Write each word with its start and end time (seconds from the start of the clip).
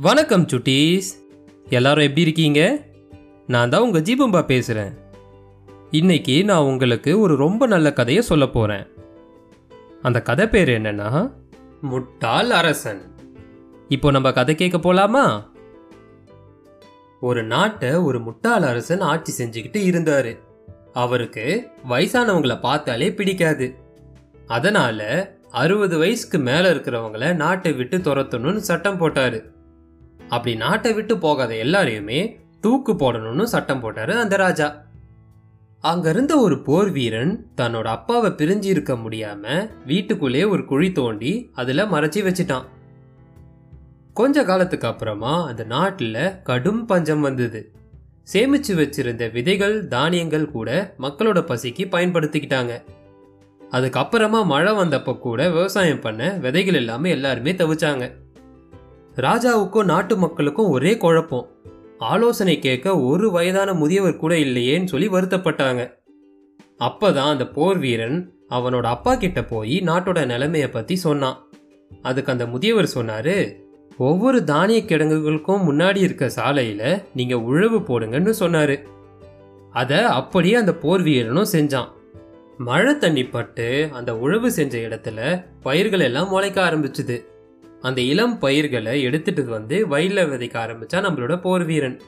வணக்கம் 0.00 0.46
சுட்டீஸ். 0.46 1.06
எல்லாரும் 1.68 2.02
எப்படி 2.02 2.20
இருக்கீங்க? 2.20 2.84
நான் 3.46 3.70
தான் 3.70 3.80
உங்கள் 3.80 4.02
ஜீபம்பா 4.02 4.42
பேசுகிறேன் 4.42 4.92
இன்னைக்கு 5.90 6.44
நான் 6.44 6.62
உங்களுக்கு 6.62 7.20
ஒரு 7.20 7.36
ரொம்ப 7.36 7.66
நல்ல 7.66 7.92
கதையை 7.92 8.22
சொல்ல 8.22 8.46
போகிறேன் 8.46 8.86
அந்த 10.02 10.22
கதை 10.22 10.48
பேர் 10.48 10.68
என்னன்னா 10.68 11.32
முட்டாள் 11.80 12.50
அரசன். 12.50 13.02
இப்போ 13.88 14.10
நம்ம 14.10 14.32
கதை 14.32 14.54
கேட்க 14.54 14.78
போலாமா? 14.78 15.44
ஒரு 17.20 17.44
நாட்டை 17.44 17.94
ஒரு 17.94 18.20
முட்டாள் 18.20 18.62
அரசன் 18.62 19.00
ஆட்சி 19.00 19.44
செஞ்சுக்கிட்டு 19.44 19.76
இருந்தார். 19.76 20.36
அவருக்கு 20.92 21.68
வயசானவங்களை 21.88 22.60
பார்த்தாலே 22.60 23.14
பிடிக்காது. 23.14 23.74
அதனால 24.46 25.30
அறுபது 25.50 25.98
வயசுக்கு 25.98 26.38
மேலே 26.38 26.68
இருக்கிறவங்கள 26.70 27.34
நாட்டை 27.34 27.72
விட்டு 27.72 27.98
துரத்தணும்னு 27.98 28.56
சட்டம் 28.56 29.00
போட்டாரு. 29.00 29.56
அப்படி 30.28 30.56
நாட்டை 30.56 30.92
விட்டு 30.92 31.18
போகாத 31.18 31.54
எல்லாரையுமே 31.54 32.36
தூக்கு 32.60 32.92
போடணும்னு 32.92 33.42
சட்டம் 33.42 33.82
போட்டாரு 33.82 34.20
அந்த 34.20 34.36
ராஜா. 34.36 34.86
அங்கிருந்த 35.80 36.38
ஒரு 36.38 36.62
போர் 36.62 36.90
வீரன் 36.90 37.46
தன்னோட 37.56 37.82
அப்பாவை 37.82 38.30
பிரிஞ்சு 38.30 38.64
இருக்க 38.64 38.94
முடியாம 38.94 39.70
வீட்டுக்குள்ளே 39.86 40.44
ஒரு 40.44 40.64
குழி 40.64 40.92
தோண்டி 40.92 41.50
அதுல 41.54 41.84
மறைச்சி 41.84 42.20
வச்சிட்டான். 42.28 42.64
கொஞ்ச 44.14 44.44
காலத்துக்கு 44.44 44.86
அப்புறமா 44.86 45.46
அந்த 45.46 45.66
நாட்டுல 45.68 46.42
கடும் 46.42 46.86
பஞ்சம் 46.86 47.20
வந்தது. 47.20 47.72
சேமிச்சு 48.32 48.74
வச்சிருந்த 48.74 49.32
விதைகள் 49.32 49.86
தானியங்கள் 49.86 50.50
கூட 50.50 50.94
மக்களோட 50.98 51.40
பசிக்கு 51.42 51.84
பயன்படுத்திக்கிட்டாங்க. 51.86 52.82
அதுக்கப்புறமா 53.72 54.44
மழை 54.44 54.72
வந்தப்ப 54.72 55.18
கூட 55.18 55.50
விவசாயம் 55.50 56.00
பண்ண 56.00 56.32
விதைகள் 56.32 56.74
எல்லாமே 56.74 57.10
எல்லாருமே 57.10 57.52
தவிச்சாங்க. 57.52 58.12
ராஜாவுக்கும் 59.22 59.84
நாட்டு 59.84 60.16
மக்களுக்கும் 60.16 60.70
ஒரே 60.70 60.96
குழப்பம். 60.96 61.48
ஆலோசனை 61.98 62.58
கேட்க 62.58 63.00
ஒரு 63.00 63.30
வயதான 63.30 63.72
முதியவர் 63.72 64.16
கூட 64.16 64.34
இல்லையேன்னு 64.34 64.84
சொல்லி 64.84 65.08
வருத்தப்பட்டாங்க. 65.08 65.90
அப்பதான் 66.78 67.28
அந்த 67.28 67.48
போர் 67.48 67.78
வீரன் 67.78 68.32
அவனோட 68.50 68.82
அப்பா 68.82 69.14
கிட்ட 69.14 69.44
போய் 69.44 69.82
நாட்டோட 69.86 70.20
நிலைமைய 70.26 70.70
பத்தி 70.70 70.96
சொன்னான். 70.96 71.46
அதுக்கு 72.02 72.32
அந்த 72.32 72.46
முதியவர் 72.46 72.90
சொன்னாரு 72.94 73.54
ஒவ்வொரு 73.98 74.44
தானிய 74.44 74.80
கிடங்குகளுக்கும் 74.80 75.64
முன்னாடி 75.70 75.96
இருக்க 75.96 76.30
சாலையில 76.36 77.02
நீங்க 77.14 77.40
உழவு 77.40 77.78
போடுங்கன்னு 77.78 78.34
சொன்னாரு. 78.40 78.82
அத 79.72 80.08
அப்படியே 80.08 80.54
அந்த 80.54 80.74
போர் 80.74 81.02
வீரனும் 81.02 81.52
செஞ்சான். 81.52 81.88
மழை 82.58 82.98
தண்ணி 82.98 83.24
பட்டு 83.24 83.88
அந்த 83.92 84.18
உழவு 84.18 84.50
செஞ்ச 84.50 84.78
இடத்துல 84.78 85.44
பயிர்கள் 85.62 86.00
எல்லாம் 86.00 86.28
முளைக்க 86.28 86.70
ஆரம்பிச்சுது. 86.70 87.24
அந்த 87.80 88.00
இளம் 88.00 88.38
பயிர்களை 88.38 89.02
எடுத்துட்டு 89.02 89.44
வந்து 89.44 89.88
வயலில் 89.88 90.30
விதைக்க 90.30 90.52
ஆரம்பிச்சா 90.52 90.96
நம்மளோட 90.96 91.40
போர் 91.40 91.64
வீரன். 91.64 92.00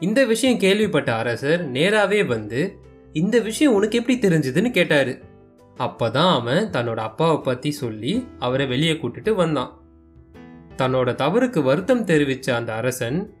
இந்த 0.00 0.24
விஷயம் 0.24 0.58
கேள்விப்பட்ட 0.58 1.14
அரசர் 1.14 1.68
நேராகவே 1.68 2.22
வந்து 2.22 2.76
இந்த 3.12 3.40
விஷயம் 3.40 3.74
உனக்கு 3.74 3.98
எப்படி 3.98 4.18
தெரிஞ்சதுன்னு 4.18 4.70
கேட்டாரு. 4.70 5.20
அப்பதான் 5.78 6.32
அவன் 6.32 6.70
தன்னோட 6.70 6.96
அப்பாவை 6.96 7.36
பத்தி 7.42 7.70
சொல்லி 7.70 8.26
அவரை 8.38 8.66
வெளியே 8.66 8.92
கூட்டிட்டு 8.92 9.34
வந்தான். 9.34 9.80
தன்னோட 10.76 11.14
தவறுக்கு 11.14 11.62
வருத்தம் 11.62 12.04
தெரிவித்த 12.04 12.56
அந்த 12.56 12.74
அரசன் 12.74 13.34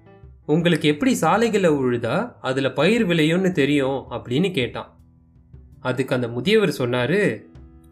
உங்களுக்கு 0.46 0.88
எப்படி 0.88 1.14
சாலைகளை 1.14 1.70
உழுதா 1.70 2.32
அதில் 2.40 2.72
பயிர் 2.72 3.06
விளையும்னு 3.06 3.50
தெரியும்? 3.50 4.04
அப்படின்னு 4.10 4.50
கேட்டான். 4.50 4.96
அதுக்கு 5.80 6.14
அந்த 6.14 6.28
முதியவர் 6.28 6.70
சொன்னார் 6.70 7.38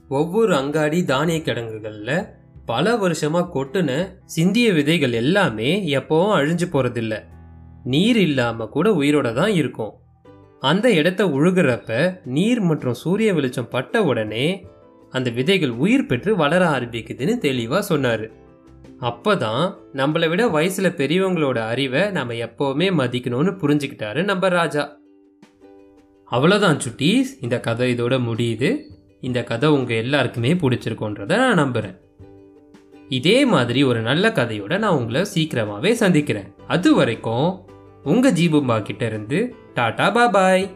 ஒவ்வொரு 0.09 0.56
அங்காடி 0.56 1.05
தானிய 1.05 1.42
கிடங்குகளில் 1.42 2.25
பல 2.66 2.94
வருஷமா 2.94 3.48
கொட்டுன 3.54 4.06
சிந்திய 4.24 4.72
விதைகள் 4.72 5.12
எல்லாமே 5.12 5.96
எப்பவும் 5.96 6.34
அழிஞ்சு 6.34 6.62
போறதில்ல. 6.72 7.22
நீர் 7.84 8.16
இல்லாம 8.16 8.66
கூட 8.66 8.91
உயிரோட 8.91 9.32
தான் 9.32 9.50
இருக்கும். 9.50 9.92
அந்த 10.60 10.92
இடத்த 10.92 11.26
உழுகிறப்ப 11.26 12.16
நீர் 12.24 12.60
மற்றும் 12.60 12.94
சூரிய 12.94 13.34
வெளிச்சம் 13.34 13.69
பட்ட 13.69 14.03
உடனே 14.03 14.66
அந்த 15.10 15.30
விதைகள் 15.30 15.70
உயிர் 15.70 16.06
பெற்று 16.06 16.36
வளர 16.36 16.69
ஆரம்பிக்குதுன்னு 16.69 17.38
தெளிவா 17.41 17.82
சொன்னாரு. 17.88 18.30
அப்பதான் 19.00 19.74
நம்மளை 19.92 20.28
விட 20.28 20.47
வயசுல 20.47 20.91
பெரியவங்களோட 20.94 21.58
அறிவை 21.58 22.10
நம்ம 22.10 22.32
எப்பவுமே 22.32 22.88
மதிக்கணும்னு 23.00 23.58
புரிஞ்சுக்கிட்டாரு 23.60 24.24
நம்ம 24.24 24.48
ராஜா. 24.48 24.98
அவ்வளோதான் 26.30 26.80
சுட்டீஸ். 26.88 27.36
இந்த 27.41 27.60
கதை 27.60 27.94
இதோட 27.94 28.20
முடியுது. 28.20 28.91
இந்த 29.20 29.44
கதை 29.44 29.69
உங்க 29.69 29.94
எல்லாருக்குமே 29.94 30.54
பிடிச்சிருக்கோன்றத 30.54 31.36
நான் 31.36 31.58
நம்புறேன். 31.58 32.03
இதே 33.09 33.44
மாதிரி 33.44 33.84
ஒரு 33.84 34.00
நல்ல 34.00 34.28
கதையோட 34.28 34.78
நான் 34.78 34.97
உங்களை 34.97 35.20
சீக்கிரமாவே 35.34 35.92
சந்திக்கிறேன். 35.92 36.54
அது 36.66 36.94
வரைக்கும் 36.94 37.60
உங்க 38.04 38.32
ஜீபும்பா 38.32 38.82
கிட்ட 38.82 39.06
இருந்து 39.06 39.54
டாடா 39.75 40.15
பாபாய் 40.15 40.70